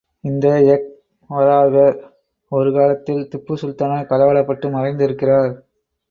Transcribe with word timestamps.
இந்த 0.23 0.47
யக்ஞவராகர் 0.61 1.97
ஒரு 2.51 2.73
காலத்தில் 2.73 3.27
திப்பு 3.31 3.55
சுல்தானால் 3.61 4.07
களவாடப்பட்டு 4.07 4.69
மறைந்திருக்கிறார். 4.71 5.51